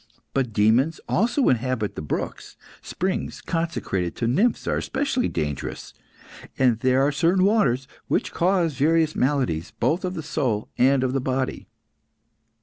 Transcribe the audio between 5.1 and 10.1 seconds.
dangerous, and there are certain waters which cause various maladies, both